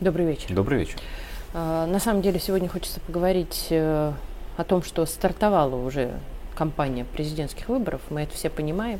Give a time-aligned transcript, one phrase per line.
[0.00, 0.52] Добрый вечер.
[0.52, 0.98] Добрый вечер.
[1.52, 4.12] А, на самом деле сегодня хочется поговорить э,
[4.56, 6.10] о том, что стартовала уже
[6.56, 8.00] кампания президентских выборов.
[8.10, 8.98] Мы это все понимаем.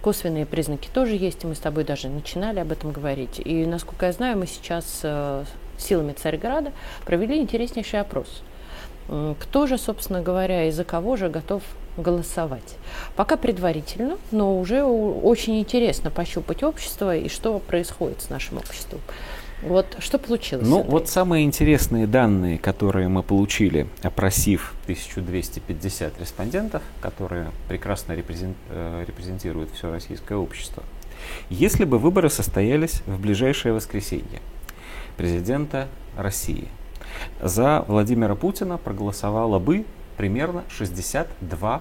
[0.00, 3.40] Косвенные признаки тоже есть, и мы с тобой даже начинали об этом говорить.
[3.44, 5.44] И, насколько я знаю, мы сейчас э,
[5.76, 6.70] силами Царьграда
[7.04, 8.42] провели интереснейший опрос.
[9.08, 11.62] Кто же, собственно говоря, и за кого же готов
[11.96, 12.76] голосовать.
[13.16, 19.00] Пока предварительно, но уже очень интересно пощупать общество и что происходит с нашим обществом.
[19.62, 20.66] Вот что получилось?
[20.66, 29.70] Ну, вот самые интересные данные, которые мы получили, опросив 1250 респондентов, которые прекрасно э, репрезентируют
[29.72, 30.84] все российское общество.
[31.50, 34.40] Если бы выборы состоялись в ближайшее воскресенье
[35.16, 36.68] президента России,
[37.42, 39.84] за Владимира Путина проголосовало бы
[40.18, 41.80] примерно 62%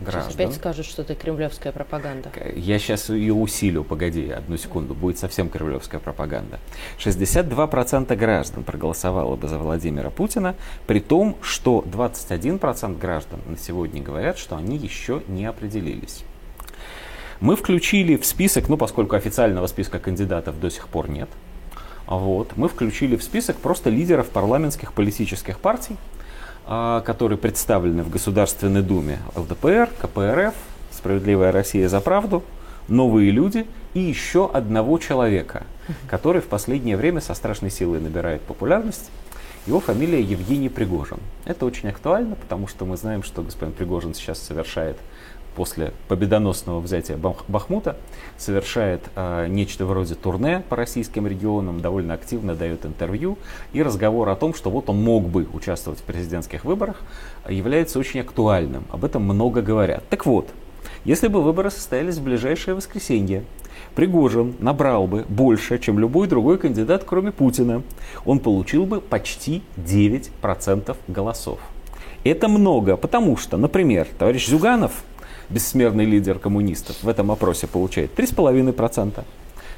[0.00, 0.22] граждан.
[0.22, 2.30] Сейчас опять скажут, что это кремлевская пропаганда.
[2.54, 6.60] Я сейчас ее усилю, погоди, одну секунду, будет совсем кремлевская пропаганда.
[6.98, 10.54] 62% граждан проголосовало бы за Владимира Путина,
[10.86, 16.24] при том, что 21% граждан на сегодня говорят, что они еще не определились.
[17.40, 21.30] Мы включили в список, ну поскольку официального списка кандидатов до сих пор нет,
[22.06, 25.96] вот, мы включили в список просто лидеров парламентских политических партий,
[26.66, 30.54] которые представлены в Государственной Думе ЛДПР, КПРФ,
[30.90, 32.42] Справедливая Россия за правду,
[32.88, 35.64] новые люди и еще одного человека,
[36.08, 39.10] который в последнее время со страшной силой набирает популярность.
[39.66, 41.18] Его фамилия Евгений Пригожин.
[41.44, 44.96] Это очень актуально, потому что мы знаем, что господин Пригожин сейчас совершает
[45.56, 47.96] после победоносного взятия Бахмута
[48.36, 53.38] совершает э, нечто вроде турне по российским регионам, довольно активно дает интервью,
[53.72, 57.00] и разговор о том, что вот он мог бы участвовать в президентских выборах,
[57.48, 58.84] является очень актуальным.
[58.90, 60.04] Об этом много говорят.
[60.10, 60.50] Так вот,
[61.04, 63.42] если бы выборы состоялись в ближайшее воскресенье,
[63.94, 67.82] Пригожин набрал бы больше, чем любой другой кандидат, кроме Путина.
[68.26, 71.58] Он получил бы почти 9% голосов.
[72.24, 74.92] Это много, потому что, например, товарищ Зюганов–
[75.48, 79.24] бессмертный лидер коммунистов, в этом опросе получает 3,5%.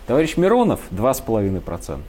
[0.06, 2.00] Товарищ Миронов 2,5%.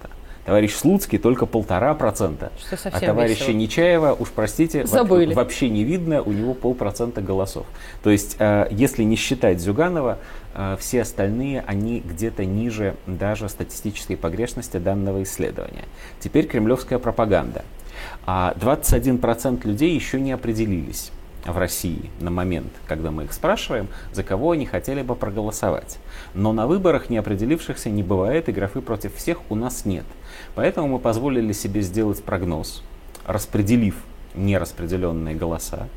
[0.45, 2.51] Товарищ Слуцкий только полтора процента.
[2.85, 3.55] А товарища весело.
[3.55, 5.33] Нечаева, уж простите, Забыли.
[5.35, 7.67] вообще не видно, у него полпроцента голосов.
[8.01, 10.17] То есть, э, если не считать Зюганова,
[10.55, 15.85] э, все остальные, они где-то ниже даже статистической погрешности данного исследования.
[16.19, 17.63] Теперь кремлевская пропаганда.
[18.25, 21.11] А 21% людей еще не определились
[21.45, 25.99] в России на момент, когда мы их спрашиваем, за кого они хотели бы проголосовать.
[26.33, 30.05] Но на выборах неопределившихся не бывает, и графы против всех у нас нет.
[30.55, 32.83] Поэтому мы позволили себе сделать прогноз,
[33.25, 33.95] распределив
[34.35, 35.87] нераспределенные голоса.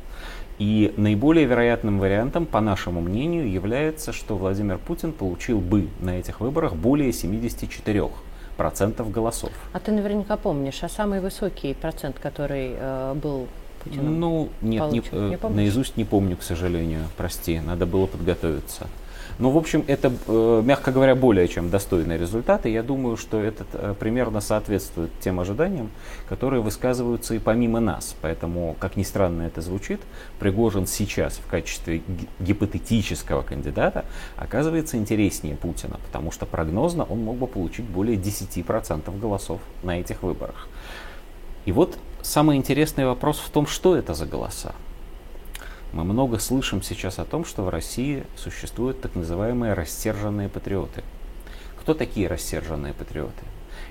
[0.59, 6.39] И наиболее вероятным вариантом, по нашему мнению, является, что Владимир Путин получил бы на этих
[6.39, 8.09] выборах более 74
[8.55, 9.51] процентов голосов.
[9.73, 13.47] А ты наверняка помнишь, а самый высокий процент, который э, был
[13.83, 14.09] Путина?
[14.09, 18.87] Ну, нет, не, не э, наизусть не помню, к сожалению, прости, надо было подготовиться.
[19.39, 23.41] Но, в общем, это, э, мягко говоря, более чем достойный результат, и я думаю, что
[23.41, 25.89] это э, примерно соответствует тем ожиданиям,
[26.29, 28.15] которые высказываются и помимо нас.
[28.21, 30.01] Поэтому, как ни странно это звучит,
[30.39, 32.03] Пригожин сейчас в качестве
[32.39, 34.05] гипотетического кандидата
[34.35, 40.21] оказывается интереснее Путина, потому что прогнозно он мог бы получить более 10% голосов на этих
[40.21, 40.67] выборах.
[41.65, 44.73] И вот самый интересный вопрос в том, что это за голоса.
[45.91, 51.03] Мы много слышим сейчас о том, что в России существуют так называемые рассерженные патриоты.
[51.79, 53.43] Кто такие рассерженные патриоты?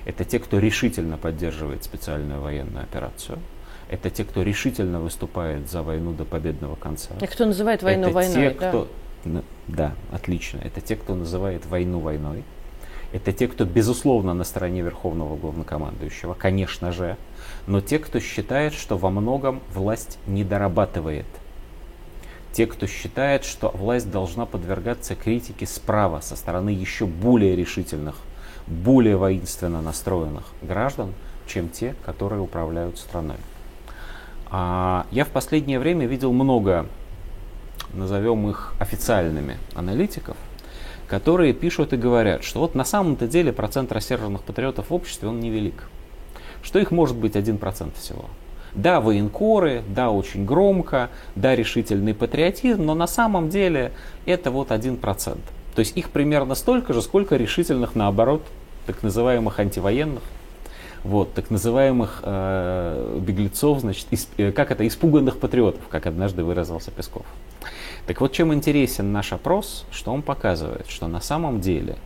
[0.05, 3.39] Это те, кто решительно поддерживает специальную военную операцию.
[3.89, 7.11] Это те, кто решительно выступает за войну до победного конца.
[7.21, 8.87] И кто называет войну это войной, те, кто...
[9.23, 9.43] да?
[9.67, 10.59] Да, отлично.
[10.63, 12.43] Это те, кто называет войну войной.
[13.13, 17.15] Это те, кто, безусловно, на стороне Верховного Главнокомандующего, конечно же,
[17.67, 21.27] но те, кто считает, что во многом власть не дорабатывает.
[22.53, 28.15] Те, кто считает, что власть должна подвергаться критике справа, со стороны еще более решительных,
[28.65, 31.13] более воинственно настроенных граждан,
[31.45, 33.37] чем те, которые управляют страной.
[34.49, 36.87] А я в последнее время видел много,
[37.93, 40.37] назовем их официальными аналитиков,
[41.07, 45.39] которые пишут и говорят, что вот на самом-то деле процент рассерженных патриотов в обществе, он
[45.39, 45.85] невелик
[46.63, 48.25] что их может быть 1% всего.
[48.73, 53.91] Да, военкоры, да, очень громко, да, решительный патриотизм, но на самом деле
[54.25, 55.37] это вот 1%.
[55.75, 58.43] То есть их примерно столько же, сколько решительных, наоборот,
[58.87, 60.23] так называемых антивоенных,
[61.03, 66.91] вот, так называемых э, беглецов, значит, исп, э, как это, испуганных патриотов, как однажды выразился
[66.91, 67.25] Песков.
[68.07, 71.97] Так вот, чем интересен наш опрос, что он показывает, что на самом деле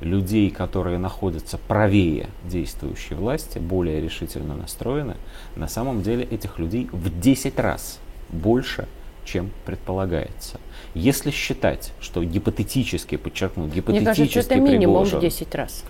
[0.00, 5.16] людей, которые находятся правее действующей власти, более решительно настроены,
[5.56, 7.98] на самом деле этих людей в 10 раз
[8.30, 8.86] больше,
[9.24, 10.60] чем предполагается.
[10.94, 15.84] Если считать, что гипотетически, подчеркну, гипотетически Мне кажется, это минимум в 10 раз.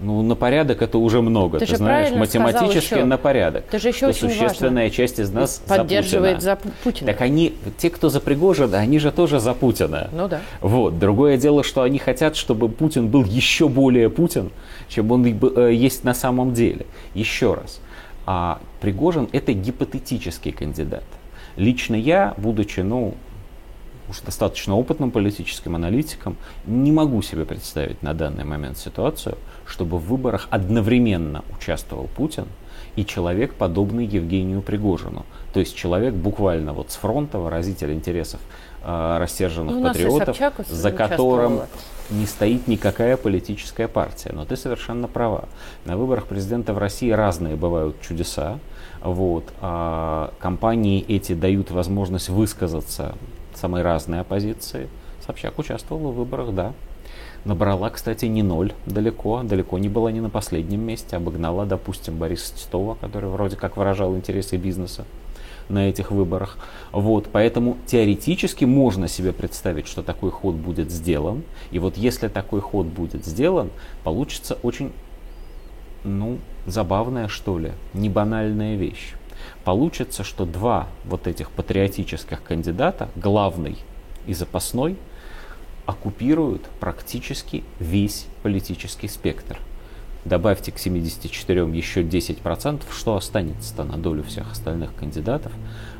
[0.00, 1.58] Ну, на порядок это уже много.
[1.58, 3.64] Ты, ты знаешь, математически еще, на порядок.
[3.66, 4.96] Это же еще что очень существенная важно.
[4.96, 6.74] часть из нас поддерживает за Путина.
[6.76, 7.12] за Путина.
[7.12, 10.08] Так они, те, кто за Пригожина, они же тоже за Путина.
[10.12, 10.40] Ну да.
[10.60, 10.98] Вот.
[10.98, 14.50] Другое дело, что они хотят, чтобы Путин был еще более Путин,
[14.88, 16.86] чем он э, есть на самом деле.
[17.14, 17.80] Еще раз.
[18.24, 21.04] А Пригожин это гипотетический кандидат.
[21.56, 23.14] Лично я, будучи, ну,
[24.08, 30.06] уж достаточно опытным политическим аналитиком, не могу себе представить на данный момент ситуацию, чтобы в
[30.06, 32.46] выборах одновременно участвовал Путин
[32.96, 35.24] и человек, подобный Евгению Пригожину.
[35.52, 38.40] То есть человек буквально вот с фронта, выразитель интересов
[38.82, 40.36] э, рассерженных ну, патриотов,
[40.68, 41.60] за которым
[42.10, 44.30] не стоит никакая политическая партия.
[44.32, 45.48] Но ты совершенно права.
[45.84, 48.58] На выборах президента в России разные бывают чудеса.
[49.02, 49.44] Вот.
[49.60, 53.14] А компании эти дают возможность высказаться
[53.58, 54.88] самые разные оппозиции.
[55.26, 56.72] Собчак участвовала в выборах, да.
[57.44, 62.54] Набрала, кстати, не ноль далеко, далеко не была не на последнем месте, обогнала, допустим, Бориса
[62.54, 65.04] Титова, который вроде как выражал интересы бизнеса
[65.68, 66.58] на этих выборах.
[66.92, 71.42] Вот, поэтому теоретически можно себе представить, что такой ход будет сделан.
[71.70, 73.70] И вот если такой ход будет сделан,
[74.02, 74.92] получится очень,
[76.04, 79.14] ну, забавная, что ли, не банальная вещь
[79.64, 83.76] получится, что два вот этих патриотических кандидата, главный
[84.26, 84.96] и запасной,
[85.86, 89.58] оккупируют практически весь политический спектр.
[90.24, 95.52] Добавьте к 74 еще 10%, что останется-то на долю всех остальных кандидатов.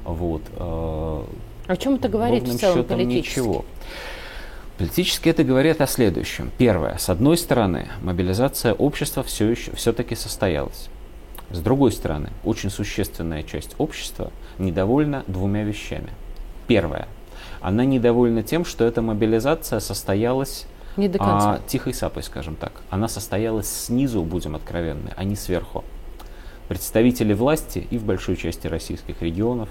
[0.05, 1.25] Вот, э,
[1.69, 3.38] о чем это говорит в целом политически?
[3.41, 3.64] Ничего.
[4.79, 6.50] Политически это говорит о следующем.
[6.56, 6.96] Первое.
[6.96, 10.88] С одной стороны, мобилизация общества все еще все-таки состоялась.
[11.50, 16.11] С другой стороны, очень существенная часть общества недовольна двумя вещами.
[16.67, 17.09] Первое.
[17.61, 20.67] Она недовольна тем, что эта мобилизация состоялась
[20.97, 21.55] не до конца.
[21.55, 22.73] А, тихой сапой, скажем так.
[22.91, 25.85] Она состоялась снизу, будем откровенны, а не сверху.
[26.69, 29.71] Представители власти и в большой части российских регионов,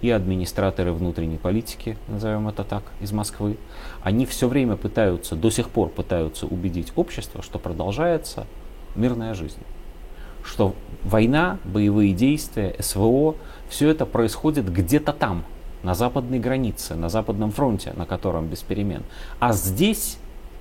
[0.00, 3.56] и администраторы внутренней политики, назовем это так, из Москвы,
[4.02, 8.46] они все время пытаются, до сих пор пытаются убедить общество, что продолжается
[8.96, 9.62] мирная жизнь
[10.44, 10.74] что
[11.04, 13.36] война, боевые действия, СВО,
[13.68, 15.44] все это происходит где-то там,
[15.82, 19.02] на западной границе, на западном фронте, на котором без перемен.
[19.40, 20.18] А здесь,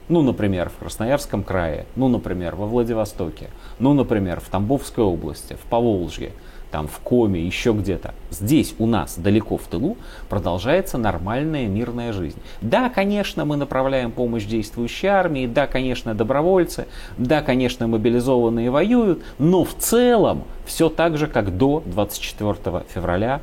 [0.09, 3.49] ну, например, в Красноярском крае, ну, например, во Владивостоке,
[3.79, 6.31] ну, например, в Тамбовской области, в Поволжье,
[6.71, 8.13] там в Коме, еще где-то.
[8.29, 9.97] Здесь у нас, далеко в тылу,
[10.29, 12.39] продолжается нормальная мирная жизнь.
[12.61, 16.87] Да, конечно, мы направляем помощь действующей армии, да, конечно, добровольцы,
[17.17, 23.41] да, конечно, мобилизованные воюют, но в целом все так же, как до 24 февраля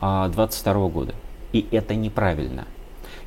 [0.00, 1.14] 2022 а, года.
[1.52, 2.64] И это неправильно.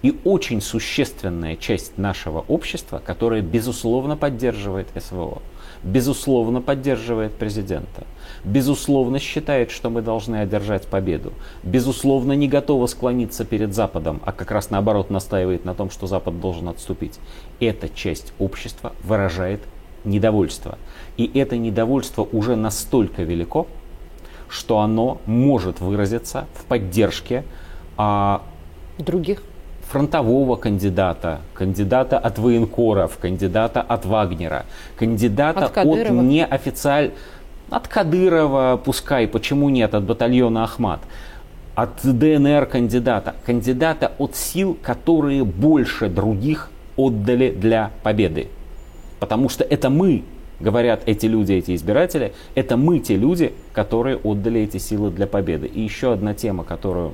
[0.02, 5.42] И очень существенная часть нашего общества, которая безусловно поддерживает СВО,
[5.84, 8.06] безусловно поддерживает президента,
[8.44, 11.34] безусловно считает, что мы должны одержать победу,
[11.64, 16.40] безусловно не готова склониться перед Западом, а как раз наоборот настаивает на том, что Запад
[16.40, 17.20] должен отступить.
[17.60, 19.62] Эта часть общества выражает
[20.04, 20.78] недовольство.
[21.18, 23.68] И это недовольство уже настолько велико,
[24.48, 27.44] что оно может выразиться в поддержке
[27.98, 28.44] а,
[28.98, 29.42] других
[29.88, 34.64] фронтового кандидата, кандидата от военкоров, кандидата от Вагнера,
[34.96, 37.12] кандидата от, от неофициаль...
[37.72, 41.00] От Кадырова, пускай, почему нет, от батальона Ахмат,
[41.76, 48.48] от ДНР кандидата, кандидата от сил, которые больше других отдали для победы.
[49.20, 50.24] Потому что это мы,
[50.60, 55.66] говорят эти люди, эти избиратели, это мы те люди, которые отдали эти силы для победы.
[55.66, 57.14] И еще одна тема, которую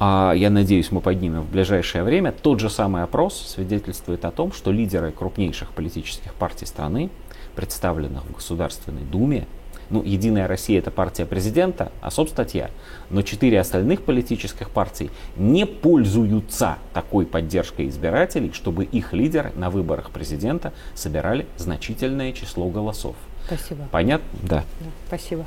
[0.00, 4.70] я надеюсь, мы поднимем в ближайшее время, тот же самый опрос свидетельствует о том, что
[4.70, 7.10] лидеры крупнейших политических партий страны,
[7.54, 9.46] представленных в Государственной Думе,
[9.90, 12.70] ну, Единая Россия это партия президента, особ статья,
[13.10, 20.10] но четыре остальных политических партий не пользуются такой поддержкой избирателей, чтобы их лидеры на выборах
[20.10, 23.16] президента собирали значительное число голосов.
[23.46, 23.88] Спасибо.
[23.90, 24.28] Понятно?
[24.42, 24.64] Да.
[24.80, 25.46] да спасибо.